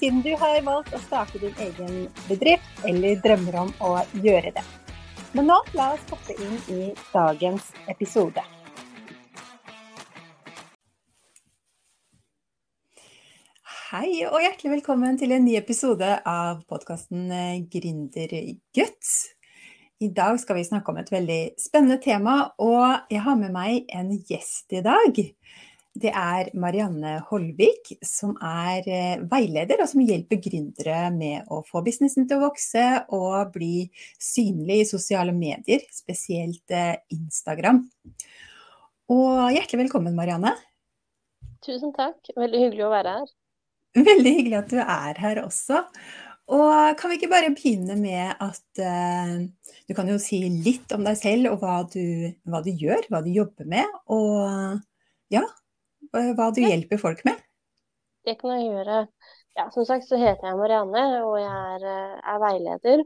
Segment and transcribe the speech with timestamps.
[0.00, 3.90] siden du har valgt å starte din egen bedrift eller drømmer om å
[4.24, 4.64] gjøre det.
[5.36, 6.80] Men nå, la oss hoppe inn i
[7.12, 8.42] dagens episode.
[13.90, 19.14] Hei og hjertelig velkommen til en ny episode av podkasten eh, Gründerguts.
[20.00, 23.90] I dag skal vi snakke om et veldig spennende tema, og jeg har med meg
[23.92, 25.18] en gjest i dag
[25.98, 31.82] det er Marianne Holvik, som er eh, veileder og som hjelper gründere med å få
[31.82, 32.84] businessen til å vokse
[33.16, 33.88] og bli
[34.22, 37.82] synlig i sosiale medier, spesielt eh, Instagram.
[39.10, 40.54] Og hjertelig velkommen, Marianne.
[41.66, 42.22] Tusen takk.
[42.38, 43.36] Veldig hyggelig å være her.
[43.98, 45.82] Veldig hyggelig at du er her også.
[46.54, 49.34] Og kan vi ikke bare begynne med at uh,
[49.86, 53.20] du kan jo si litt om deg selv og hva du, hva du gjør, hva
[53.22, 53.98] du jobber med.
[54.10, 54.78] Og
[55.30, 55.44] ja,
[56.12, 57.38] hva du hjelper folk med?
[58.26, 59.04] Det kan jeg gjøre.
[59.58, 63.02] Ja, som sagt så heter jeg Marianne, og jeg er, eh, er veileder.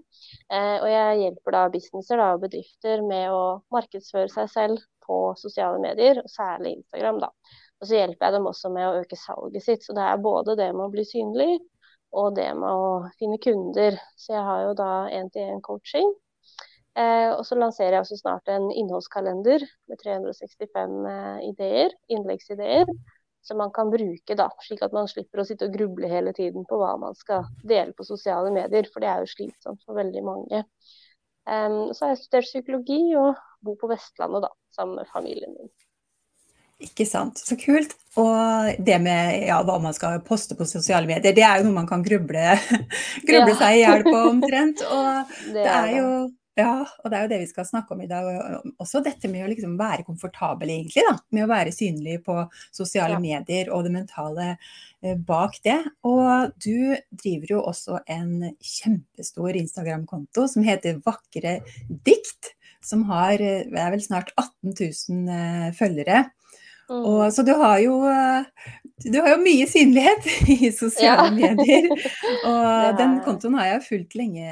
[0.50, 5.19] Eh, og jeg hjelper da businesser da, og bedrifter med å markedsføre seg selv på
[5.41, 7.20] sosiale medier, og særlig Instagram.
[7.24, 7.30] da.
[7.80, 9.84] Og så hjelper jeg dem også med å øke salget sitt.
[9.84, 11.58] Så det er både det med å bli synlig,
[12.12, 13.98] og det med å finne kunder.
[14.16, 16.12] Så jeg har jo da én-til-én-coaching.
[16.95, 22.91] Eh, og så lanserer jeg også snart en innholdskalender med 365 eh, ideer, innleggsideer,
[23.45, 26.64] som man kan bruke, da, slik at man slipper å sitte og gruble hele tiden
[26.69, 30.23] på hva man skal dele på sosiale medier, for det er jo slitsomt for veldig
[30.25, 30.62] mange.
[31.45, 35.68] Um, så har jeg studert psykologi og bor på Vestlandet da, sammen med familien min.
[36.85, 37.42] Ikke sant.
[37.42, 37.92] Så kult.
[38.20, 41.83] Og det med ja, hva man skal poste på sosiale medier, det er jo noe
[41.83, 42.55] man kan gruble,
[43.29, 43.58] gruble ja.
[43.61, 44.86] seg i hjel på omtrent.
[44.89, 46.08] Og det, det er jo
[46.55, 48.29] ja, og det er jo det vi skal snakke om i dag.
[48.83, 51.03] Også dette med å liksom være komfortabel, egentlig.
[51.09, 52.37] da, Med å være synlig på
[52.75, 53.23] sosiale ja.
[53.23, 55.81] medier og det mentale eh, bak det.
[56.07, 61.59] Og du driver jo også en kjempestor Instagram-konto som heter Vakre
[62.07, 62.55] dikt.
[62.85, 66.27] Som har det er vel snart 18 000 eh, følgere.
[66.90, 67.00] Mm.
[67.00, 67.96] Og, så du har, jo,
[69.05, 71.55] du har jo mye synlighet i sosiale ja.
[71.55, 71.90] medier.
[72.48, 72.68] Og
[73.00, 74.46] den kontoen har jeg fulgt lenge,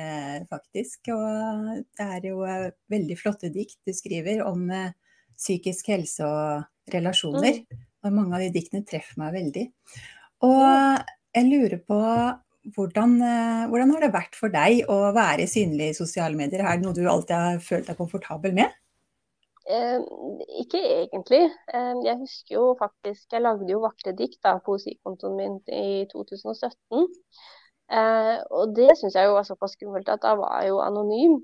[0.51, 1.13] faktisk.
[1.15, 4.93] Og det er jo eh, veldig flotte dikt du skriver om eh,
[5.37, 7.63] psykisk helse og relasjoner.
[7.63, 7.83] Mm.
[8.03, 9.67] Og mange av de diktene treffer meg veldig.
[10.43, 10.65] Og
[11.33, 12.01] jeg lurer på
[12.77, 16.63] hvordan, eh, hvordan har det vært for deg å være synlig i sosiale medier?
[16.63, 18.71] Er det noe du alltid har følt deg komfortabel med?
[19.71, 20.01] Eh,
[20.63, 21.45] ikke egentlig.
[21.75, 27.07] Eh, jeg husker jo faktisk Jeg lagde jo vakre dikt da, poesikontoen min i 2017.
[27.93, 31.41] Eh, og det syns jeg jo var såpass skummelt at da var jeg jo anonym.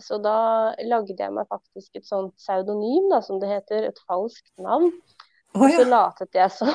[0.00, 3.88] Så da lagde jeg meg faktisk et sånt pseudonym, da, som det heter.
[3.88, 4.90] Et falskt navn.
[5.54, 5.76] Oh, ja.
[5.76, 6.70] Så latet, jeg som,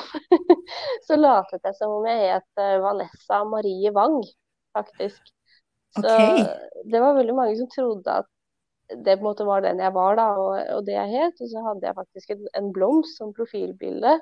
[1.06, 4.20] så latet jeg som om jeg het eh, Vanessa Marie Wang,
[4.76, 5.18] faktisk.
[5.98, 6.44] Så okay.
[6.86, 8.28] det var veldig mange som trodde at
[8.88, 11.40] det på en måte var den jeg var, da, og, og det jeg het.
[11.44, 14.16] Og så hadde jeg faktisk en, en blomst som profilbilde.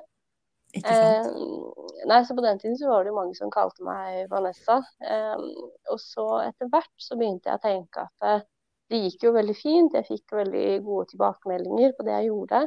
[0.75, 1.31] Ikke sant?
[1.31, 4.81] Eh, nei, så På den tiden så var det mange som kalte meg Vanessa.
[4.99, 5.45] Eh,
[5.93, 8.47] og så etter hvert så begynte jeg å tenke at det, eh,
[8.87, 9.95] det gikk jo veldig fint.
[9.97, 12.61] Jeg fikk veldig gode tilbakemeldinger på det jeg gjorde.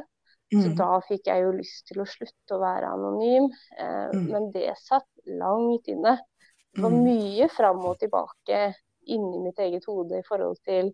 [0.51, 0.59] Mm.
[0.61, 3.47] Så da fikk jeg jo lyst til å slutte å være anonym.
[3.77, 4.27] Eh, mm.
[4.29, 6.19] Men det satt langt inne.
[6.71, 7.01] Det var mm.
[7.07, 8.59] mye fram og tilbake
[9.09, 10.91] inni mitt eget hode i forhold til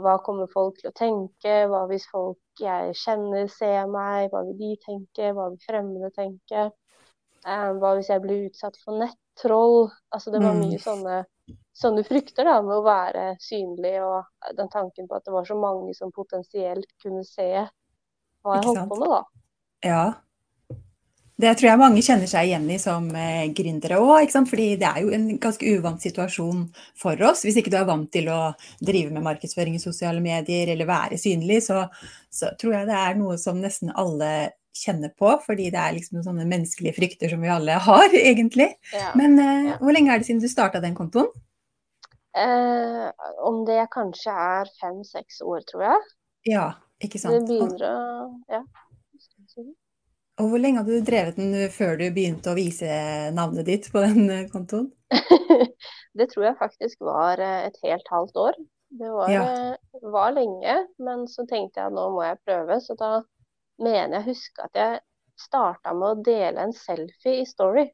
[0.00, 1.56] hva kommer folk til å tenke?
[1.68, 4.30] Hva hvis folk jeg kjenner, ser meg?
[4.32, 5.32] Hva vil de tenke?
[5.36, 6.70] Hva vil fremmede tenke?
[7.42, 9.90] Um, hva hvis jeg blir utsatt for nettroll?
[10.14, 10.82] Altså, det var mye mm.
[10.84, 11.18] sånne,
[11.76, 15.58] sånne frykter da, med å være synlig, og den tanken på at det var så
[15.58, 17.50] mange som potensielt kunne se
[18.42, 19.22] hva jeg holdt på med, da.
[19.82, 20.04] Ja,
[21.42, 25.02] det tror jeg mange kjenner seg igjen i som eh, gründere òg, fordi det er
[25.02, 26.64] jo en ganske uvant situasjon
[26.98, 27.42] for oss.
[27.46, 31.18] Hvis ikke du er vant til å drive med markedsføring i sosiale medier eller være
[31.18, 31.84] synlig, så,
[32.30, 36.22] så tror jeg det er noe som nesten alle kjenner på, fordi det er liksom
[36.24, 38.70] sånne menneskelige frykter som vi alle har, egentlig.
[38.94, 41.32] Ja, Men eh, hvor lenge er det siden du starta den kontoen?
[42.38, 43.08] Eh,
[43.44, 46.06] om det kanskje er fem-seks år, tror jeg.
[46.54, 46.66] Ja,
[47.02, 47.42] ikke sant.
[47.42, 47.98] Det begynner å
[48.52, 48.62] Ja.
[50.40, 52.88] Og hvor lenge hadde du drevet den før du begynte å vise
[53.36, 54.88] navnet ditt på den kontoen?
[56.18, 58.56] det tror jeg faktisk var eh, et helt halvt år.
[58.92, 59.44] Det var, ja.
[59.44, 62.80] Eh, var, lenge, men så tenkte jeg at nå må jeg prøve.
[62.84, 63.12] Så da
[63.82, 65.00] mener jeg huske at jeg
[65.40, 67.86] starta med å dele en selfie i Story.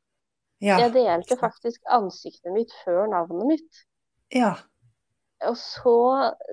[0.63, 0.81] Ja.
[0.83, 3.85] Jeg delte faktisk ansiktet mitt før navnet mitt.
[4.35, 4.57] Ja.
[5.47, 5.99] Og så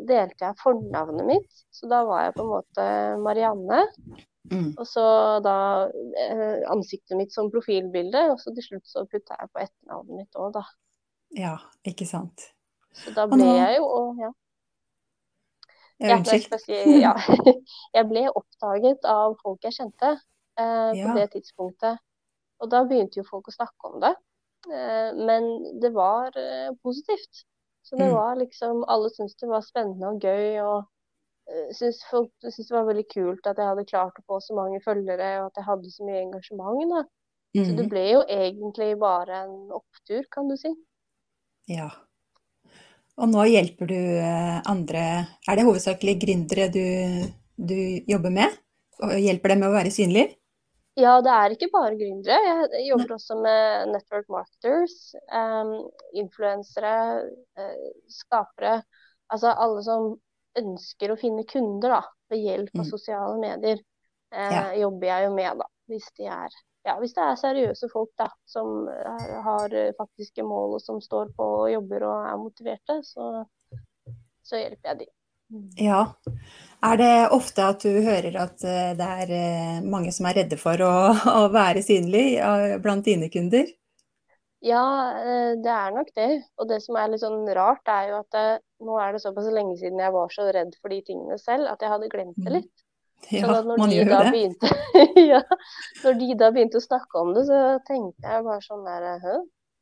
[0.05, 2.85] delte jeg fornavnet mitt, så da var jeg på en måte
[3.25, 3.81] Marianne.
[4.51, 4.71] Mm.
[4.77, 5.03] Og så
[5.45, 5.57] da
[6.21, 10.39] eh, ansiktet mitt som profilbilde, og så til slutt så putta jeg på etternavnet mitt
[10.39, 10.65] òg, da.
[11.35, 11.55] Ja,
[11.87, 12.49] ikke sant.
[12.95, 13.53] Så da ble nå...
[13.57, 14.31] jeg jo og, ja.
[15.97, 16.17] Ja.
[16.27, 17.13] Si, ja.
[17.95, 21.13] Jeg ble oppdaget av folk jeg kjente eh, på ja.
[21.15, 22.01] det tidspunktet.
[22.59, 24.11] Og da begynte jo folk å snakke om det.
[24.67, 25.47] Eh, men
[25.79, 27.45] det var eh, positivt.
[27.85, 28.15] Så det mm.
[28.17, 30.59] var liksom Alle syntes det var spennende og gøy.
[30.65, 30.83] Og
[31.51, 34.57] uh, syntes folk syntes det var veldig kult at jeg hadde klart å få så
[34.57, 36.81] mange følgere, og at jeg hadde så mye engasjement.
[36.93, 37.05] da.
[37.55, 37.63] Mm.
[37.63, 37.91] Så det mm.
[37.93, 40.73] ble jo egentlig bare en opptur, kan du si.
[41.71, 41.89] Ja.
[43.15, 45.03] Og nå hjelper du eh, andre
[45.47, 46.83] Er det hovedsakelig gründere du,
[47.55, 47.77] du
[48.11, 48.57] jobber med?
[49.05, 50.25] Og hjelper dem med å være synlig?
[50.95, 52.37] Ja, det er ikke bare gründere.
[52.71, 54.93] Jeg jobber også med network marketers,
[55.27, 55.73] um,
[56.15, 56.93] influensere,
[57.59, 58.77] uh, skapere.
[59.27, 60.13] Altså alle som
[60.61, 62.91] ønsker å finne kunder da, ved hjelp av mm.
[62.91, 63.81] sosiale medier,
[64.33, 64.63] eh, ja.
[64.85, 65.69] jobber jeg jo med, da.
[65.91, 66.55] Hvis de er
[66.85, 68.85] ja, hvis det er seriøse folk da, som
[69.45, 73.29] har faktiske mål og som står på og jobber og er motiverte, så,
[74.45, 75.07] så hjelper jeg de.
[75.77, 76.01] Ja.
[76.85, 80.57] Er det ofte at du hører at eh, det er eh, mange som er redde
[80.61, 80.93] for å,
[81.41, 82.37] å være synlig
[82.83, 83.69] blant dine kunder?
[84.65, 84.85] Ja,
[85.21, 86.29] eh, det er nok det.
[86.59, 88.39] Og det som er litt sånn rart, er jo at
[88.83, 91.83] nå er det såpass lenge siden jeg var så redd for de tingene selv, at
[91.83, 92.55] jeg hadde glemt det mm.
[92.57, 92.73] litt.
[93.31, 94.31] Ja, sånn man gjør det.
[94.35, 94.71] Begynte,
[95.31, 95.41] ja,
[96.03, 99.37] når de da begynte å snakke om det, så tenkte jeg bare sånn der Hø,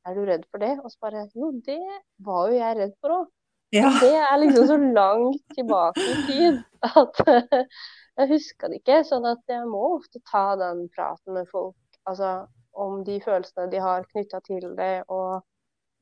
[0.08, 0.76] er du redd for det?
[0.84, 1.80] Og så bare Jo, det
[2.28, 3.32] var jo jeg redd for òg.
[3.74, 3.90] Ja.
[3.98, 7.22] Det er liksom så langt tilbake i tid at
[8.20, 9.00] jeg huska det ikke.
[9.08, 11.76] Sånn at jeg må ofte ta den praten med folk
[12.10, 12.44] altså,
[12.74, 15.42] om de følelsene de har knytta til det, og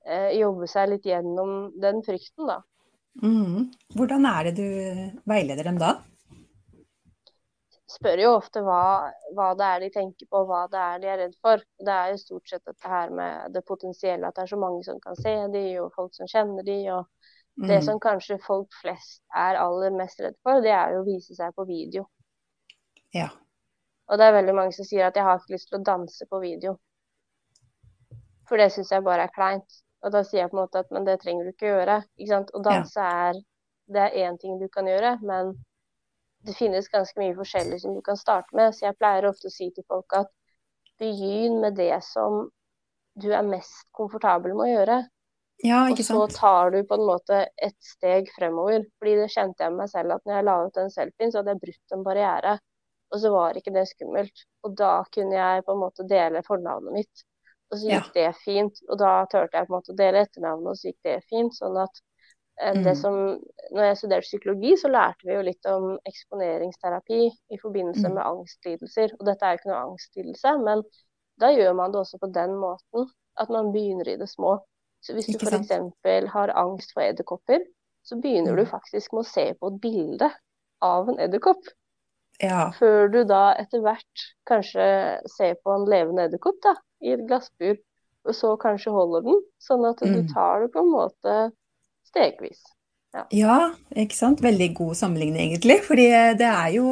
[0.05, 2.61] eh, jobbe seg litt gjennom den frykten, da.
[3.19, 3.67] Mm.
[3.95, 5.97] Hvordan er det du veileder dem da?
[7.91, 11.19] spør jo ofte hva, hva, det er de tenker på, hva det er de er
[11.25, 11.63] redd for.
[11.81, 14.83] Det er jo stort sett dette her med det potensielle, at det er så mange
[14.87, 17.05] som kan se de, og folk som kjenner de, og
[17.59, 17.67] mm.
[17.67, 21.35] Det som kanskje folk flest er aller mest redd for, det er jo å vise
[21.35, 22.07] seg på video.
[23.13, 23.27] Ja.
[24.07, 26.27] Og det er veldig mange som sier at jeg har ikke lyst til å danse
[26.31, 26.77] på video.
[28.47, 29.81] For det syns jeg bare er kleint.
[30.01, 31.97] Og da sier jeg på en måte at men det trenger du ikke gjøre.
[32.17, 32.53] Ikke sant?
[32.57, 33.29] Og danse ja.
[33.31, 33.41] er
[33.91, 35.51] det er én ting du kan gjøre, men
[36.47, 38.73] det finnes ganske mye forskjellig som du kan starte med.
[38.73, 40.31] Så jeg pleier ofte å si til folk at
[41.01, 42.45] begynn med det som
[43.21, 44.99] du er mest komfortabel med å gjøre.
[45.61, 48.85] Ja, og så tar du på en måte et steg fremover.
[48.97, 51.41] Fordi det kjente jeg med meg selv at når jeg la ut den selfien, så
[51.41, 52.55] hadde jeg brutt en barriere.
[53.11, 54.45] Og så var ikke det skummelt.
[54.65, 57.25] Og da kunne jeg på en måte dele fornavnet mitt.
[57.71, 58.13] Og så gikk ja.
[58.15, 58.81] det fint.
[58.89, 61.55] Og da turte jeg på en måte å dele etternavnet, og så gikk det fint.
[61.55, 62.01] Sånn at
[62.61, 62.95] Eh, det mm.
[62.95, 63.15] som,
[63.71, 68.17] når jeg studerte psykologi, så lærte vi jo litt om eksponeringsterapi i forbindelse mm.
[68.17, 69.15] med angstlidelser.
[69.19, 70.83] Og dette er jo ikke noe angstlidelse, men
[71.41, 73.09] da gjør man det også på den måten
[73.41, 74.59] at man begynner i det små.
[75.01, 75.71] Så hvis du f.eks.
[76.35, 77.63] har angst for edderkopper,
[78.05, 78.69] så begynner du mm.
[78.69, 80.29] faktisk med å se på et bilde
[80.85, 81.63] av en edderkopp.
[82.41, 82.69] Ja.
[82.77, 84.85] Før du da etter hvert kanskje
[85.29, 86.61] ser på en levende edderkopp
[87.01, 87.75] i et glassbur,
[88.27, 89.41] og så kanskje holder den.
[89.61, 91.51] Sånn at du tar det på en måte
[92.07, 92.61] stegvis.
[93.11, 93.25] Ja.
[93.35, 93.57] ja.
[93.97, 94.43] ikke sant.
[94.43, 95.77] Veldig god sammenligning, egentlig.
[95.87, 96.85] Fordi eh, det er jo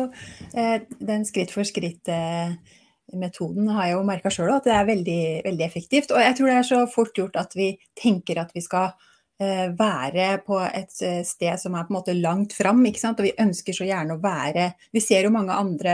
[0.51, 5.65] eh, den skritt for skritt-metoden har jeg jo merka sjøl at det er veldig, veldig
[5.67, 6.09] effektivt.
[6.11, 7.67] Og jeg tror det er så fort gjort at vi
[8.01, 9.08] tenker at vi skal Eh,
[9.39, 12.81] være på et eh, sted som er på en måte langt fram.
[12.85, 13.21] ikke sant?
[13.21, 15.93] Og vi ønsker så gjerne å være Vi ser jo mange andre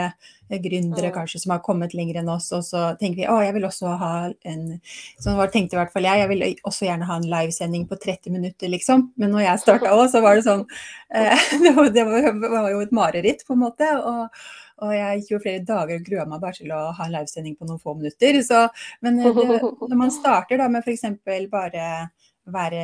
[0.50, 3.54] eh, gründere kanskje som har kommet lenger enn oss, og så tenker vi å, jeg
[3.54, 4.12] vil også ha
[4.50, 4.66] en
[5.22, 6.24] Sånn tenkte i hvert fall jeg.
[6.24, 9.12] Jeg vil også gjerne ha en livesending på 30 minutter, liksom.
[9.22, 10.66] Men når jeg starta òg, så var det sånn
[11.64, 12.04] det, var, det,
[12.50, 13.90] var, jo et mareritt, på en måte.
[14.02, 14.30] og
[14.84, 17.54] og jeg gikk jo flere dager og grua meg bare til å ha en livesending
[17.56, 18.42] på noen få minutter.
[18.44, 18.66] Så,
[19.06, 21.06] men det, når man starter da med f.eks.
[21.48, 21.86] bare
[22.46, 22.82] være,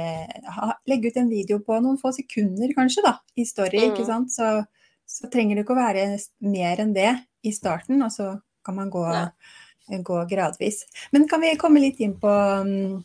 [0.55, 3.91] ha, legge ut en video på noen få sekunder kanskje, da, i story, mm.
[3.91, 4.33] ikke sant.
[4.33, 4.49] Så,
[5.05, 6.07] så, trenger det ikke å være
[6.47, 7.11] mer enn det
[7.45, 8.33] i starten, og så
[8.65, 9.05] kan man gå,
[10.07, 10.83] gå gradvis.
[11.13, 12.99] Men kan vi komme litt inn på um,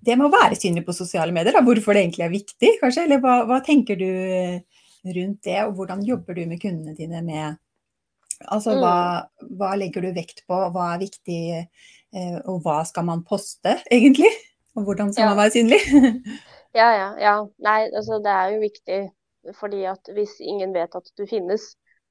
[0.00, 3.06] det med å være synlig på sosiale medier, da, hvorfor det egentlig er viktig, kanskje?
[3.06, 4.10] Eller hva, hva tenker du
[5.04, 7.58] rundt det, og hvordan jobber du med kundene dine med
[8.48, 9.48] Altså hva, mm.
[9.60, 11.40] hva legger du vekt på, hva er viktig,
[12.16, 14.30] eh, og hva skal man poste, egentlig?
[14.80, 15.48] Og hvordan skal ja.
[15.52, 15.80] synlig?
[16.80, 17.34] ja, ja, ja.
[17.60, 19.02] Nei, altså det er jo viktig.
[19.60, 21.62] Fordi at hvis ingen vet at du finnes,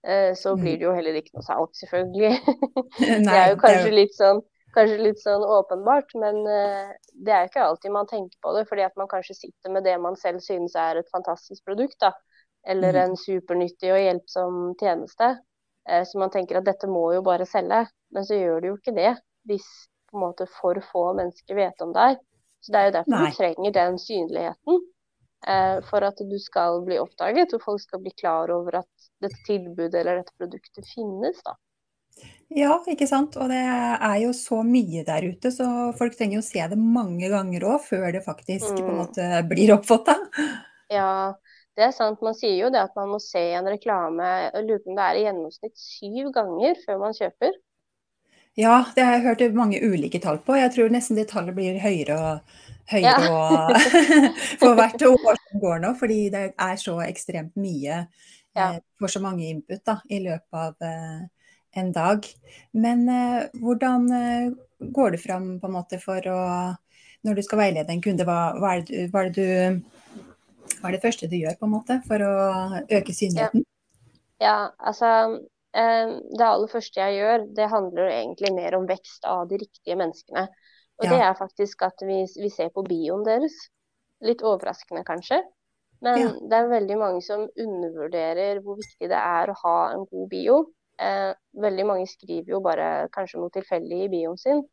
[0.06, 0.80] eh, så blir mm.
[0.80, 2.32] det jo heller ikke noe salg, selvfølgelig.
[3.26, 4.42] Det er jo kanskje litt sånn
[4.76, 6.90] kanskje litt sånn åpenbart, men uh,
[7.26, 8.66] det er ikke alltid man tenker på det.
[8.70, 12.14] Fordi at man kanskje sitter med det man selv synes er et fantastisk produkt, da.
[12.70, 13.02] Eller mm.
[13.02, 15.32] en supernyttig og hjelpsom tjeneste.
[15.90, 17.86] Uh, så man tenker at dette må jo bare selge.
[18.14, 19.14] Men så gjør det jo ikke det,
[19.50, 19.68] hvis
[20.10, 22.18] på en måte for få mennesker vet om deg.
[22.60, 23.30] Så det er jo derfor Nei.
[23.30, 24.86] du trenger den synligheten.
[25.48, 29.40] Uh, for at du skal bli oppdaget, og folk skal bli klar over at dette
[29.48, 31.40] tilbudet eller dette produktet finnes.
[31.46, 31.56] da.
[32.52, 33.38] Ja, ikke sant.
[33.40, 37.30] Og det er jo så mye der ute, så folk trenger jo se det mange
[37.32, 39.00] ganger òg, før det faktisk på en mm.
[39.04, 40.18] måte blir oppfatta.
[40.92, 41.38] Ja,
[41.78, 42.24] det er sant.
[42.26, 45.06] Man sier jo det at man må se en reklame jeg lurer på om det
[45.06, 47.54] er i gjennomsnitt syv ganger før man kjøper.
[48.60, 50.58] Ja, det har jeg hørt mange ulike tall på.
[50.60, 52.58] Jeg tror nesten det tallet blir høyere og
[52.90, 54.32] høyere ja.
[54.60, 58.02] for hvert år som går nå, fordi det er så ekstremt mye.
[58.58, 58.72] Ja.
[58.76, 61.22] Eh, så mange input da, i løpet av eh,
[61.80, 62.28] en dag.
[62.72, 66.42] Men eh, hvordan eh, går det fram på en måte for å
[67.20, 70.28] Når du skal veilede en kunde, hva, hva, er, det, hva, er, det du,
[70.80, 72.36] hva er det første du gjør på en måte for å
[72.80, 73.66] øke synligheten?
[74.40, 75.10] Ja, ja altså
[75.70, 80.48] Det aller første jeg gjør, det handler egentlig mer om vekst av de riktige menneskene.
[81.00, 81.12] Og ja.
[81.14, 83.56] det er faktisk at vi, vi, ser på bioen deres.
[84.26, 85.40] Litt overraskende kanskje.
[86.04, 86.32] Men ja.
[86.52, 90.60] det er veldig mange som undervurderer hvor viktig det er å ha en god bio.
[91.00, 91.32] Eh,
[91.64, 94.64] veldig mange skriver jo bare kanskje noe tilfeldig i bioen sin.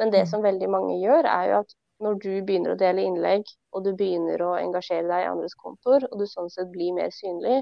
[0.00, 0.30] Men det mm.
[0.32, 3.92] som veldig mange gjør, er jo at når du begynner å dele innlegg, og du
[3.96, 7.60] begynner å engasjere deg i andres kontor, og du sånn sett blir mer synlig,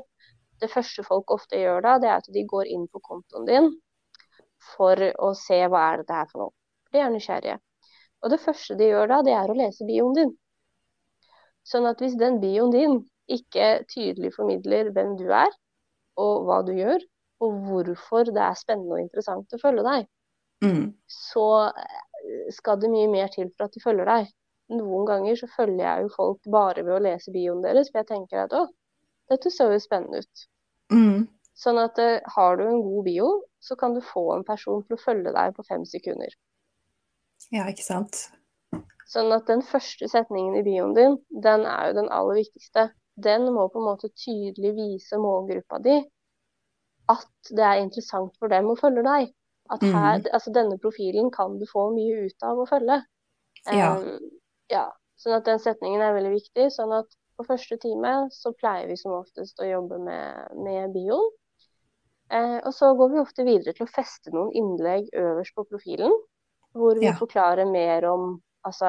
[0.63, 3.71] det første folk ofte gjør da, det er at de går inn på kontoen din
[4.75, 6.55] for å se hva er det her for noe.
[6.93, 7.59] De er nysgjerrige.
[8.25, 10.33] Og det første de gjør da, det er å lese bioen din.
[11.69, 12.99] Sånn at hvis den bioen din
[13.31, 15.53] ikke tydelig formidler hvem du er,
[16.19, 17.05] og hva du gjør,
[17.45, 20.09] og hvorfor det er spennende og interessant å følge deg,
[20.65, 20.85] mm.
[21.13, 24.33] så eh, skal det mye mer til for at de følger deg.
[24.75, 28.11] Noen ganger så følger jeg jo folk bare ved å lese bioen deres, for jeg
[28.11, 28.65] tenker at å,
[29.33, 30.45] dette ser jo spennende ut.
[30.93, 31.27] Mm.
[31.59, 33.31] Sånn at uh, har du en god bio,
[33.61, 36.35] så kan du få en person til å følge deg på fem sekunder.
[37.55, 38.29] Ja, ikke sant.
[39.09, 42.91] Sånn at den første setningen i bioen din, den er jo den aller viktigste.
[43.19, 45.97] Den må på en måte tydelig vise målgruppa di
[47.09, 49.31] at det er interessant for dem å følge deg.
[49.73, 50.29] At her, mm.
[50.37, 53.01] altså denne profilen kan du få mye ut av å følge.
[53.67, 53.95] Ja.
[53.97, 54.29] Um,
[54.73, 54.87] ja.
[55.19, 56.69] Sånn at den setningen er veldig viktig.
[56.73, 57.09] Sånn at
[57.39, 61.31] på første time så pleier vi som oftest å jobbe med, med bioen.
[62.35, 66.13] Eh, og så går vi ofte videre til å feste noen innlegg øverst på profilen.
[66.77, 67.17] Hvor vi ja.
[67.17, 68.89] forklarer mer om Altså,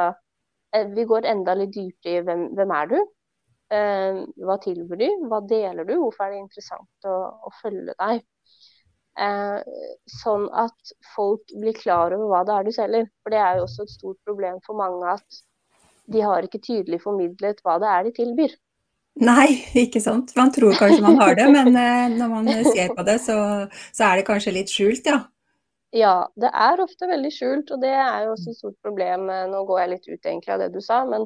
[0.73, 2.95] eh, vi går enda litt dypere i hvem, hvem er du?
[3.71, 5.05] Eh, hva tilbyr du?
[5.29, 5.93] Hva deler du?
[6.01, 7.15] Hvorfor er det interessant å,
[7.47, 8.23] å følge deg?
[9.19, 9.77] Eh,
[10.19, 13.07] sånn at folk blir klar over hva det er du selger.
[13.21, 15.39] For det er jo også et stort problem for mange at
[16.09, 18.55] de har ikke tydelig formidlet hva det er de tilbyr.
[19.19, 19.49] Nei,
[19.81, 20.31] ikke sant.
[20.37, 23.35] Man tror kanskje man har det, men eh, når man ser på det, så,
[23.91, 25.23] så, er det kanskje litt skjult, ja.
[25.95, 29.25] Ja, det er ofte veldig skjult, og det er jo også et stort problem.
[29.49, 31.25] Nå går jeg litt ut egentlig av det du sa, men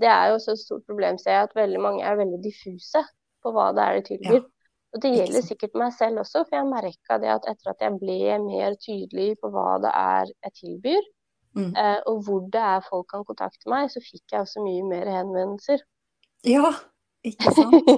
[0.00, 3.00] det er jo også et stort problem, ser jeg, at veldig mange er veldig diffuse
[3.42, 4.42] på hva det er de tilbyr.
[4.42, 4.48] Ja.
[4.92, 7.96] Og det gjelder sikkert meg selv også, for jeg merka det at etter at jeg
[8.02, 11.06] ble mer tydelig på hva det er jeg tilbyr,
[11.58, 11.72] mm.
[11.78, 15.10] eh, og hvor det er folk kan kontakte meg, så fikk jeg også mye mer
[15.10, 15.84] henvendelser.
[16.46, 16.72] Ja,
[17.26, 17.90] ikke sant.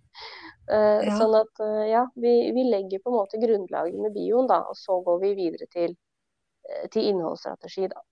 [0.74, 1.14] eh, ja.
[1.18, 4.78] Sånn at eh, ja, vi, vi, legger på en måte grunnlaget med bioen, da, og
[4.78, 5.96] så går vi videre til,
[6.92, 8.02] til innholdsstrategi, da.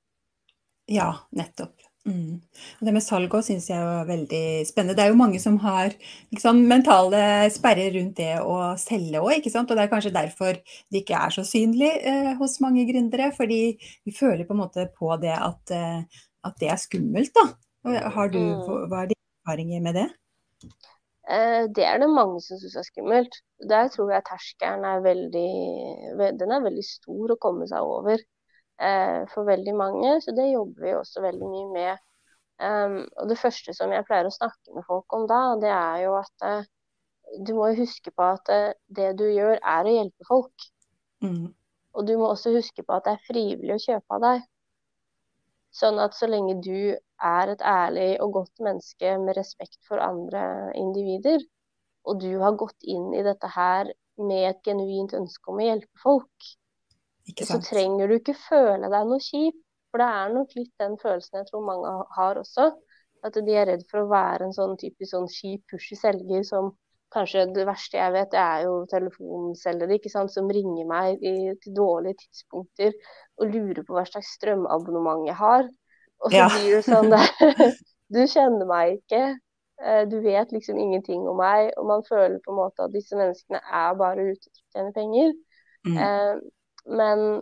[0.92, 1.93] Ja, nettopp.
[2.04, 2.40] Mm.
[2.84, 4.96] Det med salg òg syns jeg er veldig spennende.
[4.96, 5.94] Det er jo mange som har
[6.34, 7.20] liksom, mentale
[7.52, 10.58] sperrer rundt det å selge òg, Og det er kanskje derfor
[10.92, 13.30] det ikke er så synlig eh, hos mange gründere.
[13.36, 13.62] Fordi
[14.04, 16.02] vi føler på en måte på det at, eh,
[16.44, 17.48] at det er skummelt, da.
[18.12, 18.68] Har du, mm.
[18.90, 20.06] hva er dine erfaringer med det?
[21.24, 23.40] Eh, det er det mange som syns er skummelt.
[23.64, 25.50] Der tror jeg terskelen er veldig,
[26.36, 28.20] den er veldig stor å komme seg over
[29.30, 32.00] for veldig mange, så det jobber vi også veldig mye med.
[32.62, 36.04] Um, og det første som jeg pleier å snakke med folk om da, det er
[36.04, 36.68] jo at eh,
[37.42, 40.66] du må huske på at eh, det du gjør, er å hjelpe folk.
[41.24, 41.48] Mm.
[41.94, 44.46] Og du må også huske på at det er frivillig å kjøpe av deg.
[45.74, 50.70] Sånn at så lenge du er et ærlig og godt menneske med respekt for andre
[50.78, 51.42] individer,
[52.06, 53.90] og du har gått inn i dette her
[54.20, 56.54] med et genuint ønske om å hjelpe folk,
[57.46, 59.56] så trenger du ikke føle deg noe kjip
[59.90, 62.70] For det er nok litt den følelsen jeg tror mange har også.
[63.24, 66.74] At de er redd for å være en sånn typisk sånn kjip, pushy selger som
[67.14, 71.54] kanskje det verste jeg vet, det er jo telefonselgere ikke sant, som ringer meg i,
[71.62, 72.92] til dårlige tidspunkter
[73.38, 75.68] og lurer på hva slags strømabonnement jeg har.
[76.24, 76.48] Og så ja.
[76.50, 77.74] blir det sånn der
[78.14, 79.22] Du kjenner meg ikke.
[79.82, 81.70] Eh, du vet liksom ingenting om meg.
[81.80, 84.94] Og man føler på en måte at disse menneskene er bare ute etter å tjene
[84.94, 85.32] penger.
[85.84, 85.96] Mm.
[86.84, 87.34] Eh, men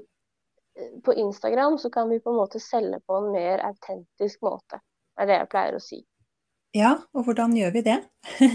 [0.78, 4.80] eh, på Instagram så kan vi på en måte selge på en mer autentisk måte.
[5.16, 6.00] Det er det jeg pleier å si.
[6.72, 7.99] Ja, og hvordan gjør vi det?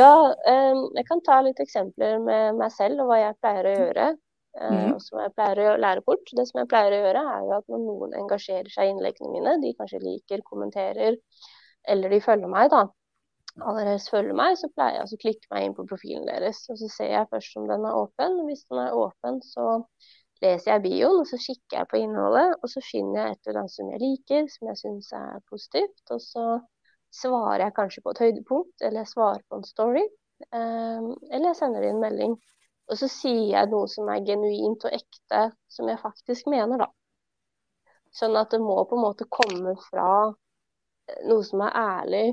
[0.00, 4.08] ja, jeg kan ta litt eksempler med meg selv og hva jeg pleier å gjøre.
[4.58, 4.96] Mm.
[4.96, 6.32] Og som jeg pleier å lære bort.
[6.34, 9.30] Det som jeg pleier å gjøre, er jo at når noen engasjerer seg i innleggene
[9.30, 11.20] mine, de kanskje liker, kommenterer,
[11.86, 12.88] eller de følger meg, da.
[13.56, 16.60] Allerede følger meg, så pleier jeg å klikke meg inn på profilen deres.
[16.70, 18.40] Og så ser jeg først om den er åpen.
[18.46, 19.66] Hvis den er åpen, så
[20.44, 22.54] leser jeg bioen, og så kikker jeg på innholdet.
[22.62, 26.04] Og så finner jeg et eller annet som jeg liker, som jeg syns er positivt.
[26.14, 26.46] Og så
[27.18, 30.04] svarer jeg kanskje på et høydepunkt, eller jeg svarer på en story.
[30.54, 32.36] Um, eller jeg sender inn melding.
[32.88, 36.88] Og så sier jeg noe som er genuint og ekte, som jeg faktisk mener, da.
[38.14, 42.28] Sånn at det må på en måte komme fra eh, noe som er ærlig,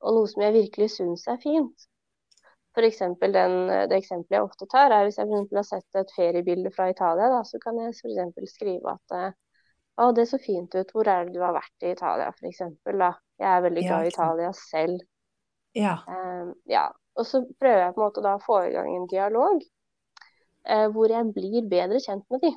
[0.00, 1.86] og noe som jeg virkelig syns er fint.
[2.76, 3.54] For den,
[3.90, 7.30] det eksempelet jeg ofte tar, er hvis jeg for har sett et feriebilde fra Italia,
[7.32, 8.52] da, så kan jeg f.eks.
[8.52, 9.16] skrive at
[10.00, 12.62] å, det så fint ut, hvor er det du har vært i Italia, f.eks.
[12.62, 15.02] Jeg er veldig glad i Italia selv.
[15.76, 15.98] Ja.
[16.06, 16.86] Um, ja.
[17.18, 20.86] Og så prøver jeg på en måte da å få i gang en dialog uh,
[20.94, 22.52] hvor jeg blir bedre kjent med de.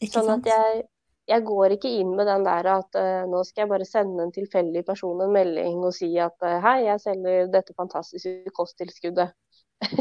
[0.00, 0.48] Ikke sånn sant?
[0.48, 0.82] at jeg
[1.30, 4.32] jeg går ikke inn med den der at uh, nå skal jeg bare sende en
[4.34, 9.32] tilfeldig person en melding og si at uh, hei, jeg selger dette fantastiske kosttilskuddet.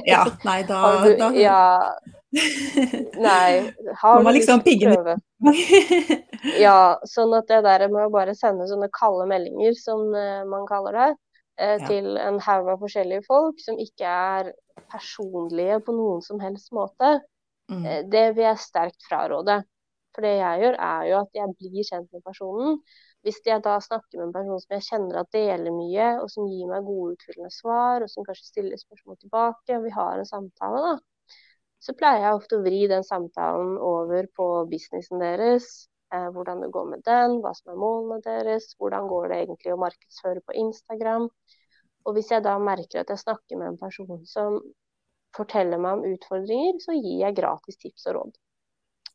[0.07, 1.29] Ja, nei, da, du, da...
[1.38, 1.62] Ja,
[3.29, 3.69] Nei.
[4.01, 4.83] Har du liksom til
[6.62, 6.75] ja,
[7.13, 10.98] sånn at det der med å bare sende sånne kalde meldinger, som uh, man kaller
[10.98, 11.09] det,
[11.60, 11.80] ja.
[11.89, 14.53] til en haug av forskjellige folk som ikke er
[14.88, 17.17] personlige på noen som helst måte,
[17.67, 18.08] mm.
[18.08, 19.58] det vil jeg sterkt fraråde.
[20.19, 22.73] For det jeg gjør, er jo at jeg blir kjent med personen.
[23.23, 26.49] Hvis jeg da snakker med en person som jeg kjenner at deler mye, og som
[26.51, 30.27] gir meg gode, utfyllende svar, og som kanskje stiller spørsmål tilbake, og vi har en
[30.27, 31.38] samtale, da,
[31.88, 35.69] så pleier jeg ofte å vri den samtalen over på businessen deres.
[36.12, 39.71] Eh, hvordan det går med den, hva som er målene deres, hvordan går det egentlig
[39.77, 41.29] å markedsføre på Instagram.
[42.03, 44.60] Og hvis jeg da merker at jeg snakker med en person som
[45.39, 48.39] forteller meg om utfordringer, så gir jeg gratis tips og råd.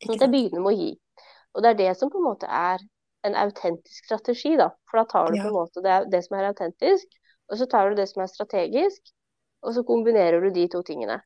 [0.05, 0.91] Sånn det begynner med å gi.
[1.55, 2.83] Og det er det som på en måte er
[3.25, 4.69] en autentisk strategi, da.
[4.89, 7.07] For da tar du på en måte det, det, som er autentisk,
[7.49, 9.01] og så tar du det som er strategisk,
[9.65, 11.19] og så kombinerer du de to tingene.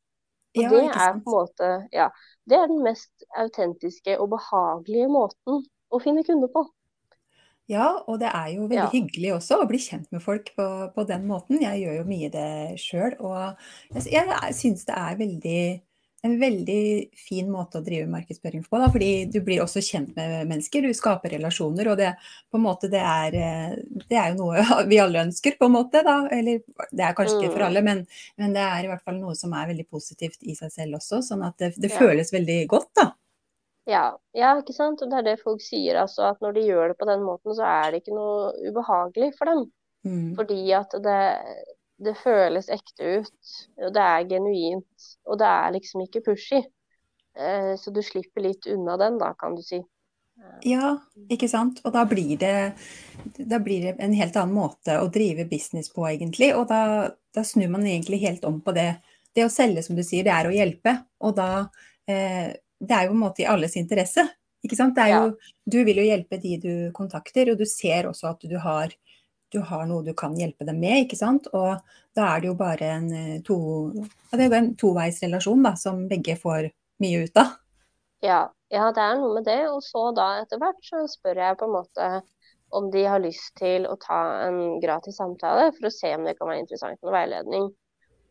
[0.57, 2.09] Og ja, det er på en måte Ja.
[2.49, 5.59] Det er den mest autentiske og behagelige måten
[5.93, 6.63] å finne kunder på.
[7.69, 8.89] Ja, og det er jo veldig ja.
[8.89, 10.65] hyggelig også å bli kjent med folk på,
[10.95, 11.59] på den måten.
[11.61, 12.49] Jeg gjør jo mye det
[12.81, 13.59] sjøl, og
[13.93, 15.61] jeg, jeg syns det er veldig
[16.25, 16.83] en veldig
[17.15, 18.79] fin måte å drive markedsføring på.
[18.81, 21.91] Da, fordi du blir også kjent med mennesker, du skaper relasjoner.
[21.91, 22.09] Og det,
[22.51, 25.77] på en måte, det, er, eh, det er jo noe vi alle ønsker, på en
[25.77, 26.03] måte.
[26.05, 26.17] Da.
[26.35, 26.59] Eller
[26.91, 27.67] det er kanskje ikke for mm.
[27.69, 28.03] alle, men,
[28.41, 31.23] men, det er i hvert fall noe som er veldig positivt i seg selv også.
[31.31, 32.01] Sånn at det, det ja.
[32.01, 33.09] føles veldig godt, da.
[33.89, 34.05] Ja,
[34.37, 35.01] ja, ikke sant.
[35.01, 36.33] Og det er det folk sier, altså.
[36.33, 39.49] At når de gjør det på den måten, så er det ikke noe ubehagelig for
[39.49, 39.67] dem.
[40.07, 40.33] Mm.
[40.37, 41.19] Fordi at det,
[41.99, 45.07] det føles ekte ut, og det er genuint.
[45.27, 46.61] Og det er liksom ikke pushy.
[47.39, 49.81] Eh, så du slipper litt unna den, da, kan du si.
[50.63, 50.93] Ja,
[51.31, 51.81] ikke sant.
[51.83, 52.55] Og da blir det,
[53.37, 56.53] da blir det en helt annen måte å drive business på, egentlig.
[56.55, 58.93] Og da, da, snur man egentlig helt om på det.
[59.35, 60.95] Det å selge, som du sier, det er å hjelpe.
[61.23, 61.51] Og da
[62.09, 64.23] eh, Det er jo på en måte i alles interesse.
[64.63, 64.95] Ikke sant?
[64.95, 65.53] Det er jo, ja.
[65.67, 68.95] Du vil jo hjelpe de du kontakter, og du ser også at du har
[69.53, 71.49] du har noe du kan hjelpe dem med, ikke sant.
[71.53, 71.79] Og
[72.17, 73.57] da er det jo bare en, eh, to,
[74.31, 76.69] ja, en toveisrelasjon da, som begge får
[77.03, 77.57] mye ut av.
[78.25, 79.61] Ja, ja, det er noe med det.
[79.71, 82.09] Og så da etter hvert så spør jeg på en måte
[82.69, 86.35] om de har lyst til å ta en gratis samtale for å se om det
[86.37, 87.69] kan være interessant med veiledning.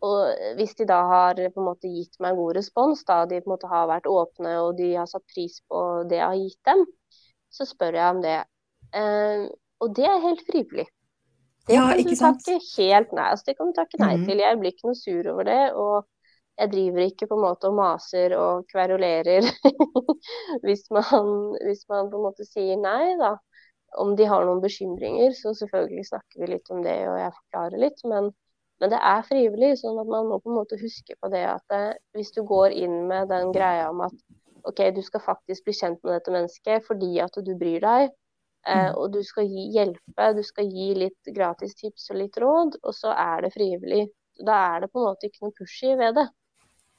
[0.07, 3.41] Og hvis de da har på en måte gitt meg en god respons, da de
[3.41, 6.39] på en måte har vært åpne og de har satt pris på det jeg har
[6.39, 6.85] gitt dem,
[7.51, 8.39] så spør jeg om det.
[8.95, 9.49] Eh,
[9.83, 10.87] og det er helt frivillig.
[11.69, 13.27] Det ja, kan du takke helt nei.
[13.33, 14.23] Altså, det kan du takke nei mm.
[14.29, 14.41] til.
[14.41, 15.61] Jeg blir ikke noe sur over det.
[15.77, 16.07] Og
[16.59, 19.47] jeg driver ikke på en måte og maser og kverulerer
[20.65, 21.29] hvis, man,
[21.63, 23.37] hvis man på en måte sier nei, da.
[24.01, 27.85] Om de har noen bekymringer, så selvfølgelig snakker vi litt om det, og jeg forklarer
[27.85, 28.03] litt.
[28.11, 28.33] Men,
[28.83, 31.65] men det er frivillig, sånn at man må på en måte huske på det at
[31.73, 34.17] det, eh, hvis du går inn med den greia om at
[34.69, 38.13] OK, du skal faktisk bli kjent med dette mennesket fordi at du bryr deg.
[38.69, 38.99] Eh, mm.
[39.01, 42.97] og du skal gi, hjelpe, du skal gi litt gratis tips og litt råd, og
[42.97, 44.09] så er det frivillig.
[44.45, 46.29] Da er det på en måte ikke noe pushy ved det.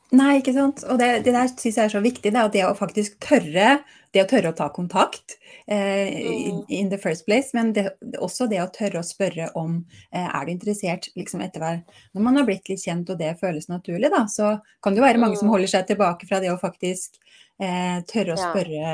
[0.10, 0.82] Nei, ikke sant.
[0.90, 2.32] Og det, det der syns jeg er så viktig.
[2.34, 3.76] Det, det å faktisk tørre,
[4.10, 5.36] det å tørre å ta kontakt
[5.70, 7.54] eh, in, in the first place.
[7.54, 7.86] Men det,
[8.18, 9.78] også det å tørre å spørre om
[10.10, 11.84] eh, er du interessert liksom etter hver
[12.18, 15.06] Når man har blitt litt kjent og det føles naturlig, da, så kan det jo
[15.06, 15.54] være mange som mm.
[15.54, 17.22] holder seg tilbake fra det å faktisk
[17.62, 18.90] eh, tørre å spørre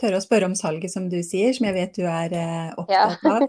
[0.00, 3.26] tørre å spørre om salget, som du sier, som jeg vet du er eh, opptatt
[3.30, 3.44] av.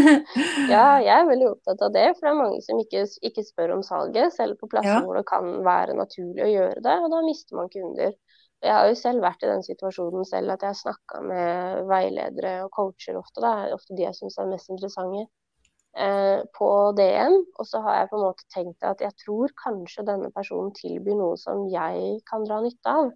[0.74, 3.74] ja, jeg er veldig opptatt av det, for det er mange som ikke, ikke spør
[3.78, 5.02] om salget, selv på plasser ja.
[5.06, 8.14] hvor det kan være naturlig å gjøre det, og da mister man kunder.
[8.64, 12.52] Jeg har jo selv vært i den situasjonen selv at jeg har snakka med veiledere
[12.64, 13.42] og coacher ofte.
[13.42, 15.26] Det er ofte de jeg syns er mest interessante
[16.00, 17.36] eh, på DM.
[17.58, 21.18] Og så har jeg på en måte tenkt at jeg tror kanskje denne personen tilbyr
[21.18, 23.12] noe som jeg kan dra nytte av.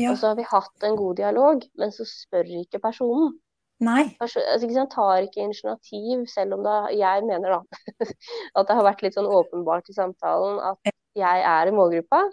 [0.00, 0.12] Ja.
[0.12, 3.34] Og så har vi hatt en god dialog, men så spør ikke personen.
[3.80, 4.10] Nei.
[4.20, 7.60] Altså, ikke tar ikke initiativ, selv om da, jeg mener da
[8.58, 12.26] at det har vært litt sånn åpenbart i samtalen at jeg er i målgruppa.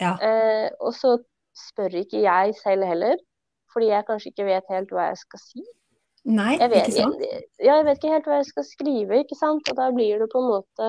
[0.00, 0.14] Ja.
[0.22, 1.18] Eh, og så
[1.58, 3.18] spør ikke jeg selv heller,
[3.72, 5.66] fordi jeg kanskje ikke vet helt hva jeg skal si.
[6.28, 7.22] Nei, jeg vet, ikke sant?
[7.24, 9.68] Jeg, ja, jeg vet ikke helt hva jeg skal skrive, ikke sant.
[9.70, 10.88] Og da blir det på en måte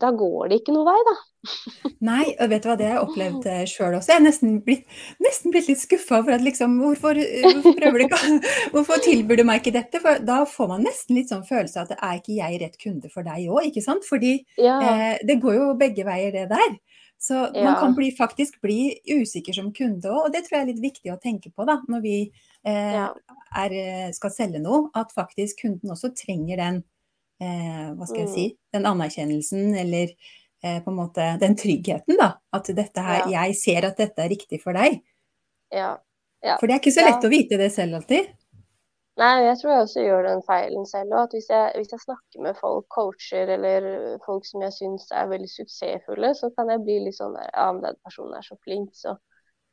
[0.00, 1.14] da går det ikke noe vei, da.
[2.10, 4.12] Nei, og vet du hva, det har jeg opplevd eh, sjøl også.
[4.12, 8.06] Jeg har nesten blitt, nesten blitt litt skuffa for at liksom hvorfor, hvorfor, prøver du
[8.06, 8.20] ikke,
[8.74, 10.02] hvorfor tilbyr du meg ikke dette?
[10.04, 13.12] For da får man nesten litt sånn følelse av at er ikke jeg rett kunde
[13.12, 14.06] for deg òg, ikke sant?
[14.08, 14.76] Fordi ja.
[14.78, 16.78] eh, det går jo begge veier, det der.
[17.20, 17.64] Så ja.
[17.64, 20.86] man kan bli, faktisk bli usikker som kunde òg, og det tror jeg er litt
[20.86, 23.10] viktig å tenke på da, når vi eh, ja.
[23.60, 24.86] er, eh, skal selge noe.
[24.96, 26.80] At faktisk kunden også trenger den
[27.42, 28.58] eh, hva skal jeg si, mm.
[28.76, 32.34] den anerkjennelsen eller eh, på en måte den tryggheten, da.
[32.56, 33.46] At dette her, ja.
[33.46, 35.00] jeg ser at dette er riktig for deg.
[35.74, 35.94] Ja.
[36.44, 36.58] ja.
[36.60, 37.30] For det er ikke så lett ja.
[37.30, 38.36] å vite det selv alltid.
[39.20, 41.16] Nei, jeg tror jeg også gjør den feilen selv.
[41.18, 43.88] At hvis jeg, hvis jeg, snakker med folk, coacher eller
[44.24, 47.66] folk som jeg syns er veldig suksessfulle, så kan jeg bli litt sånn der Ja,
[47.74, 49.18] men den personen er så flink, så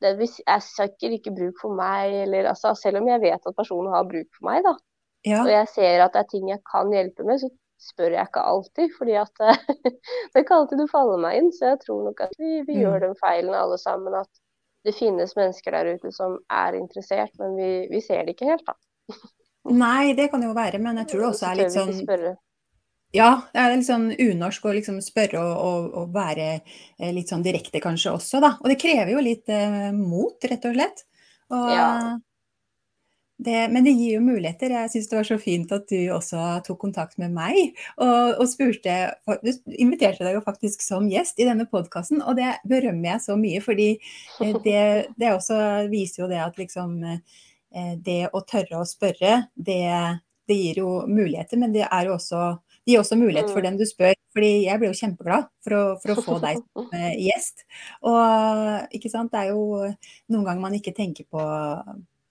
[0.03, 3.93] det er sikkert ikke bruk for meg, eller altså Selv om jeg vet at personen
[3.93, 4.75] har bruk for meg, da,
[5.27, 5.43] ja.
[5.43, 8.43] Og jeg ser at det er ting jeg kan hjelpe med, så spør jeg ikke
[8.51, 8.91] alltid.
[8.97, 9.45] fordi at
[10.33, 11.53] det ikke alltid du faller meg inn.
[11.55, 12.81] Så jeg tror nok at vi, vi mm.
[12.83, 14.17] gjør den feilen alle sammen.
[14.17, 14.31] At
[14.87, 18.67] det finnes mennesker der ute som er interessert, men vi, vi ser det ikke helt,
[18.67, 18.77] da.
[19.67, 22.37] Nei, det kan jo være, men jeg tror det også er litt sånn
[23.15, 27.31] ja, det er litt sånn unorsk å liksom spørre og, og, og, være eh, litt
[27.31, 28.51] sånn direkte kanskje også, da.
[28.59, 31.05] Og det krever jo litt eh, mot, rett og slett.
[31.47, 31.87] Og, ja.
[33.37, 34.73] Det, men det gir jo muligheter.
[34.73, 38.47] Jeg syns det var så fint at du også tok kontakt med meg og, og
[38.49, 38.95] spurte
[39.45, 43.37] Du inviterte deg jo faktisk som gjest i denne podkasten, og det berømmer jeg så
[43.37, 43.61] mye.
[43.61, 44.81] fordi eh, det,
[45.21, 45.59] det også
[45.93, 49.85] viser jo det at liksom eh, Det å tørre å spørre, det,
[50.49, 52.55] det gir jo muligheter, men det er jo også
[52.87, 53.65] det gir også mulighet for mm.
[53.67, 54.13] den du spør.
[54.31, 57.65] fordi jeg ble jo kjempeglad for å, for å få deg som gjest.
[58.07, 59.89] Og ikke sant, det er jo
[60.31, 61.41] noen ganger man ikke tenker på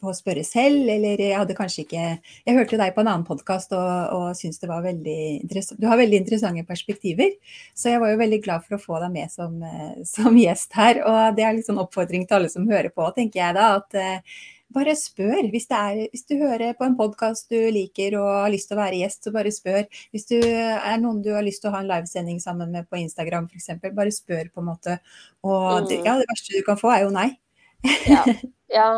[0.00, 2.02] på å spørre selv, eller jeg hadde kanskje ikke
[2.46, 5.87] Jeg hørte deg på en annen podkast og, og syns det var veldig interessant Du
[5.90, 7.37] har veldig interessante perspektiver,
[7.74, 10.76] så jeg var jo veldig glad for å få deg med som, eh, som gjest
[10.76, 11.00] her.
[11.06, 13.70] Og det er sånn oppfordring til alle som hører på, tenker jeg da.
[13.80, 15.48] at uh, bare spør.
[15.52, 18.82] Hvis, er, hvis, du hører på en podkast du liker og har lyst til å
[18.82, 19.87] være gjest, så bare spør.
[20.14, 23.00] Hvis du er noen du har lyst til å ha en livesending sammen med på
[23.00, 25.00] Instagram f.eks., bare spør på en måte.
[25.46, 26.06] Og det, mm.
[26.09, 27.30] ja, det verste du kan få, er jo nei.
[28.14, 28.22] ja.
[28.72, 28.88] Ja,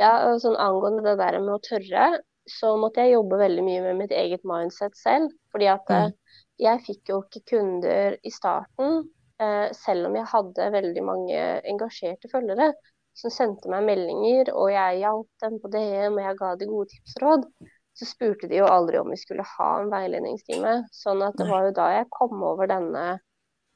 [0.00, 2.10] ja sånn angående det der med å tørre,
[2.50, 5.32] så måtte jeg jobbe veldig mye med mitt eget mindset selv.
[5.52, 6.14] Fordi at mm.
[6.60, 9.04] Jeg fikk jo ikke kunder i starten,
[9.40, 12.74] eh, selv om jeg hadde veldig mange engasjerte følgere
[13.16, 16.92] som sendte meg meldinger, og jeg hjalp dem på DM, og jeg ga de gode
[16.92, 17.48] tips og råd.
[17.96, 20.76] Så spurte de jo aldri om vi skulle ha en veiledningstime.
[20.94, 23.08] Sånn at det var jo da jeg kom over denne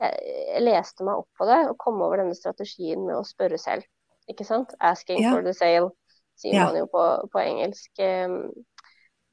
[0.02, 3.86] Jeg leste meg opp på det og kom over denne strategien med å spørre selv
[4.30, 4.74] ikke sant?
[4.80, 5.32] 'Asking yeah.
[5.34, 5.90] for the sale',
[6.38, 6.68] sier yeah.
[6.68, 8.04] man jo på, på engelsk.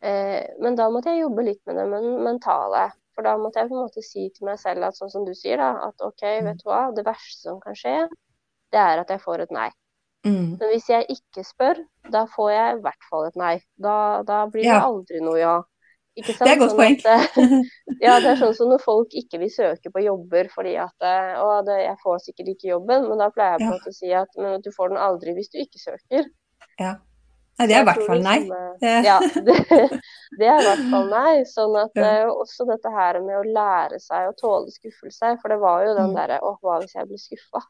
[0.02, 1.86] Eh, men da måtte jeg jobbe litt med det
[2.26, 2.90] mentale.
[3.16, 5.34] For da måtte jeg på en måte si til meg selv at sånn som du
[5.36, 6.48] sier, da, at OK, mm.
[6.48, 7.96] vet du hva, det verste som kan skje,
[8.72, 9.70] det er at jeg får et nei.
[10.26, 10.58] Mm.
[10.62, 11.82] Men hvis jeg ikke spør,
[12.14, 13.56] da får jeg i hvert fall et nei.
[13.82, 13.96] Da,
[14.28, 15.56] da blir det aldri noe ja.
[16.20, 16.44] Ikke sant?
[16.44, 16.98] Det er et godt sånn poeng.
[17.08, 17.38] At,
[18.06, 21.38] ja, det er sånn som når folk ikke vil søke på jobber fordi at eh,
[21.40, 23.08] Å, det, jeg får sikkert ikke jobben.
[23.08, 25.38] Men da pleier jeg på en måte å si at men du får den aldri
[25.38, 26.28] hvis du ikke søker.
[26.82, 26.98] Ja.
[27.60, 28.38] Nei, det er i hvert fall nei.
[28.42, 29.56] Liksom, ja, det,
[30.40, 31.34] det, er i hvert fall nei.
[31.48, 32.14] Sånn at ja.
[32.32, 35.36] også dette her med å lære seg å tåle skuffelse.
[35.44, 36.18] For det var jo den mm.
[36.18, 37.64] derre Å, hva hvis jeg blir skuffa?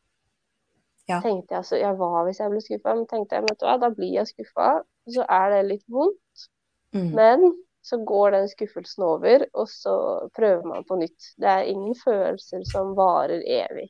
[1.11, 1.19] ja.
[1.21, 2.95] tenkte jeg så, ja, hva hvis jeg blir skuffa?
[2.95, 4.69] Men tenkte jeg, vet du hva, da blir jeg skuffa,
[5.15, 6.47] så er det litt vondt.
[6.95, 7.11] Mm.
[7.17, 7.45] Men
[7.81, 9.95] så går den skuffelsen over, og så
[10.37, 11.33] prøver man på nytt.
[11.41, 13.89] Det er ingen følelser som varer evig.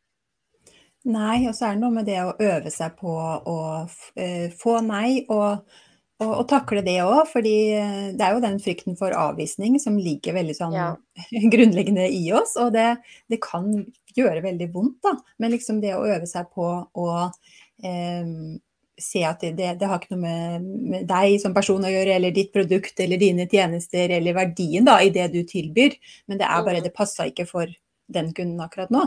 [1.12, 4.76] Nei, og så er det noe med det å øve seg på å uh, få
[4.86, 5.64] nei, og,
[6.22, 7.24] og, og takle det òg.
[7.32, 10.92] fordi eh, det er jo den frykten for avvisning som ligger veldig sånn ja.
[11.54, 12.54] grunnleggende i oss.
[12.62, 12.94] Og det,
[13.34, 13.72] det, kan
[14.14, 15.16] gjøre veldig vondt, da.
[15.42, 18.60] Men liksom det å øve seg på å um,
[19.04, 22.16] se at det, det, det, har ikke noe med, med, deg som person å gjøre,
[22.18, 25.98] eller ditt produkt eller dine tjenester eller verdien da, i det du tilbyr,
[26.32, 26.88] men det er bare mm.
[26.88, 27.72] det passa ikke for
[28.12, 29.06] den kunden akkurat nå.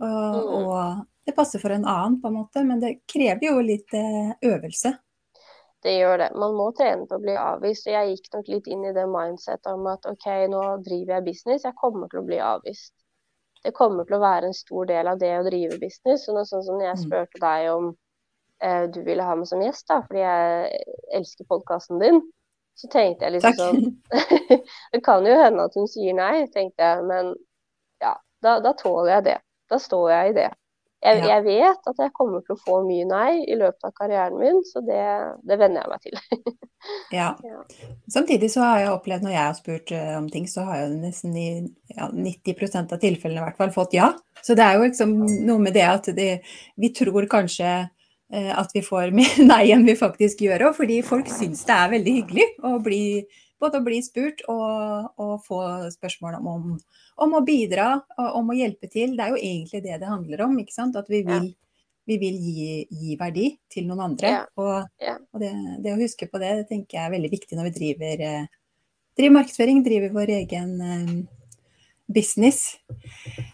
[0.00, 0.50] Og, mm.
[0.64, 4.32] og det passer for en annen, på en måte, men det krever jo litt eh,
[4.48, 4.94] øvelse.
[5.82, 6.30] Det gjør det.
[6.36, 7.86] Man må trene på å bli avvist.
[7.88, 11.26] og Jeg gikk nok litt inn i det mindset om at OK, nå driver jeg
[11.30, 12.92] business, jeg kommer til å bli avvist.
[13.64, 16.26] Det kommer til å være en stor del av det å drive business.
[16.26, 17.02] Så sånn som jeg mm.
[17.04, 17.90] spurte deg om
[18.62, 20.84] eh, du ville ha meg som gjest, da, fordi jeg
[21.20, 22.22] elsker podkasten din,
[22.78, 23.82] så tenkte jeg liksom sånn
[24.94, 27.34] Det kan jo hende at hun sier nei, tenkte jeg, men
[28.00, 29.38] ja, da, da tåler jeg det.
[29.70, 30.48] Da står jeg i det.
[31.00, 34.36] Jeg, jeg, vet at jeg kommer til å få mye nei i løpet av karrieren
[34.36, 35.00] min, så det,
[35.48, 36.58] det venner jeg meg til.
[37.20, 37.30] ja.
[38.12, 40.98] Samtidig så har jeg opplevd når jeg har spurt uh, om ting, så har jeg
[40.98, 41.46] nesten i
[41.94, 44.10] ja, 90 av tilfellene i hvert fall fått ja.
[44.44, 45.16] Så det er jo liksom
[45.48, 46.28] noe med det at det,
[46.76, 47.72] vi tror kanskje
[48.30, 51.94] at vi får mer nei enn vi faktisk gjør òg, fordi folk syns det er
[51.96, 53.00] veldig hyggelig å bli
[53.60, 55.60] både å bli spurt og, og få
[55.92, 56.76] spørsmål om,
[57.20, 59.16] om, å bidra, og om å hjelpe til.
[59.16, 60.56] Det er jo egentlig det det handler om.
[60.62, 60.96] ikke sant?
[60.96, 61.50] At vi vil,
[62.08, 64.32] vi vil gi, gi, verdi til noen andre.
[64.60, 64.88] Og,
[65.20, 65.52] og det,
[65.84, 68.48] det, å huske på det, det tenker jeg er veldig viktig når vi driver, eh,
[69.18, 71.14] driver markedsføring, driver vår egen eh,
[72.14, 72.76] business.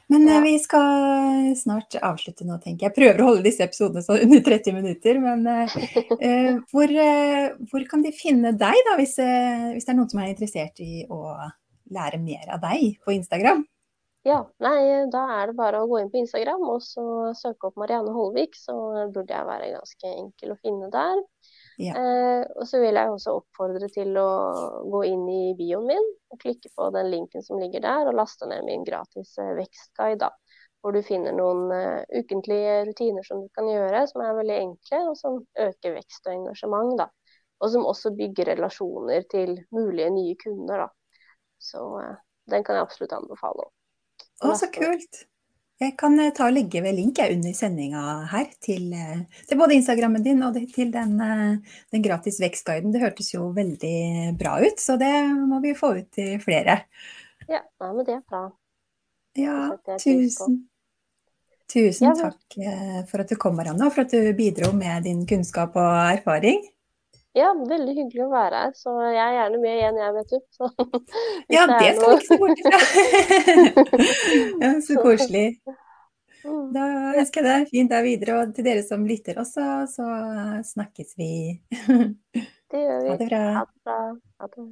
[0.06, 0.40] Men eh, ja.
[0.40, 2.92] vi skal snart avslutte nå, tenker jeg.
[2.92, 5.20] Jeg prøver å holde disse episodene sånn under 30 minutter.
[5.22, 5.76] Men uh,
[6.72, 10.22] hvor, uh, hvor, kan de finne deg, da, hvis, uh, hvis, det er noen som
[10.22, 11.22] er interessert i å
[11.96, 13.64] lære mer av deg på Instagram?
[14.26, 17.76] Ja, nei, da er det bare å gå inn på Instagram og så søke opp
[17.78, 18.74] Marianne Holvik, så
[19.14, 21.20] burde jeg være ganske enkel å finne der.
[21.76, 21.92] Ja.
[21.96, 24.28] Eh, og så vil jeg også oppfordre til å
[24.88, 28.48] gå inn i bioen min og klikke på den linken som ligger der, og laste
[28.48, 30.30] ned min gratis eh, vekstguide.
[30.84, 35.00] Hvor du finner noen uh, ukentlige rutiner som du kan gjøre, som er veldig enkle,
[35.10, 36.92] og som øker vekst og engasjement.
[37.00, 37.08] da.
[37.58, 40.84] Og som også bygger relasjoner til mulige nye kunder.
[40.84, 41.16] da.
[41.58, 42.12] Så uh,
[42.52, 43.66] den kan jeg absolutt anbefale.
[44.44, 45.24] Å, så kult!
[45.76, 49.76] Jeg kan eh, ta og legge ved link under sendinga her til, eh, til, både
[49.76, 52.94] Instagrammen din og til den, eh, den, gratis vekstguiden.
[52.94, 56.78] Det hørtes jo veldig bra ut, så det må vi få ut til flere.
[57.44, 58.46] Ja, men det er bra.
[59.36, 59.58] Ja,
[60.00, 60.62] tusen,
[61.68, 62.56] tusen takk
[63.10, 66.64] for at du kom, Marianne, og for at du bidro med din kunnskap og erfaring.
[67.36, 68.76] Ja, veldig hyggelig å være her.
[68.78, 70.38] Så jeg er gjerne med igjen, jeg, vet du.
[70.56, 70.68] Så,
[71.52, 72.78] ja, det, skal du ikke se bort ifra.
[74.62, 75.48] ja, så koselig.
[76.46, 76.62] Mm.
[76.72, 76.86] Da
[77.20, 80.06] ønsker jeg deg fint der videre, og til dere som lytter også, så
[80.70, 81.30] snakkes vi.
[82.72, 83.12] det gjør vi.
[83.12, 83.44] Ha det bra.
[83.58, 84.00] Ha det bra.
[84.40, 84.68] Ha det.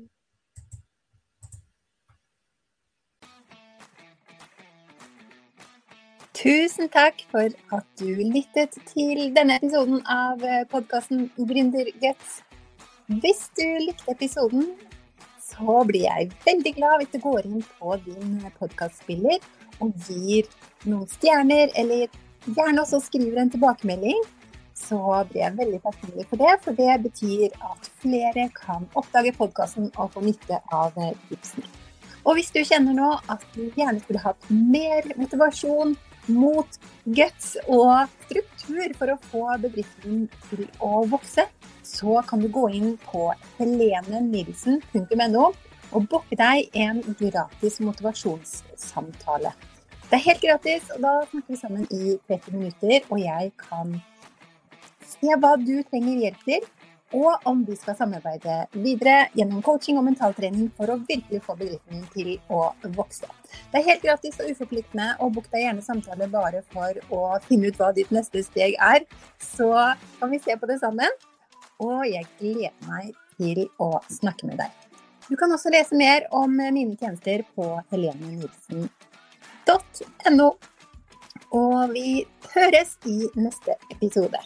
[6.35, 10.40] Tusen takk for at du lyttet til denne episoden av
[10.72, 12.40] podkasten Gründerguts.
[13.04, 14.70] Hvis du likte episoden,
[15.44, 19.44] så blir jeg veldig glad hvis du går inn på din podkastspiller
[19.84, 20.48] og gir
[20.88, 22.08] noen stjerner, eller
[22.46, 24.22] gjerne også skriver en tilbakemelding.
[24.74, 24.96] Så
[25.28, 30.14] blir jeg veldig takknemlig for det, for det betyr at flere kan oppdage podkasten og
[30.16, 30.96] få nytte av
[31.28, 31.68] tipsene.
[32.24, 35.92] Og hvis du kjenner nå at du gjerne skulle hatt mer motivasjon,
[36.32, 41.44] mot guts og struktur for å få bedriften til å vokse,
[41.85, 45.47] så kan du gå inn på helenenilsen.no
[45.94, 49.53] og booke deg en gratis motivasjonssamtale.
[50.09, 53.94] Det er helt gratis, og da snakker vi sammen i 30 minutter, og jeg kan
[55.09, 56.66] se hva du trenger hjelp til,
[57.14, 62.03] og om vi skal samarbeide videre gjennom coaching og mentaltrening for å virkelig få bedriften
[62.14, 63.29] til å vokse.
[63.70, 67.70] Det er helt gratis og uforpliktende, og book deg gjerne samtale bare for å finne
[67.70, 69.07] ut hva ditt neste steg er.
[69.38, 69.70] Så
[70.18, 71.14] kan vi se på det sammen
[71.82, 74.70] og jeg gleder meg til å snakke med deg.
[75.24, 80.48] Du kan også lese mer om mine tjenester på helenenilsen.no.
[81.54, 84.38] Og vi høres i neste episode.